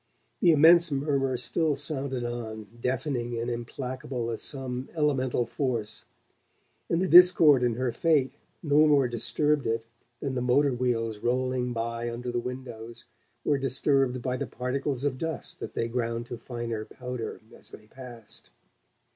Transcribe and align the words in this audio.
The 0.39 0.49
immense 0.51 0.91
murmur 0.91 1.37
still 1.37 1.75
sounded 1.75 2.23
on, 2.25 2.65
deafening 2.81 3.37
and 3.37 3.51
implacable 3.51 4.31
as 4.31 4.41
some 4.41 4.89
elemental 4.95 5.45
force; 5.45 6.05
and 6.89 6.99
the 7.03 7.07
discord 7.07 7.61
in 7.61 7.75
her 7.75 7.91
fate 7.91 8.31
no 8.63 8.87
more 8.87 9.07
disturbed 9.07 9.67
it 9.67 9.85
than 10.19 10.33
the 10.33 10.41
motor 10.41 10.73
wheels 10.73 11.19
rolling 11.19 11.71
by 11.71 12.09
under 12.09 12.31
the 12.31 12.39
windows 12.39 13.05
were 13.45 13.59
disturbed 13.59 14.23
by 14.23 14.37
the 14.37 14.47
particles 14.47 15.03
of 15.03 15.19
dust 15.19 15.59
that 15.59 15.75
they 15.75 15.87
ground 15.87 16.25
to 16.25 16.37
finer 16.39 16.83
powder 16.83 17.39
as 17.55 17.69
they 17.69 17.85
passed. 17.85 18.49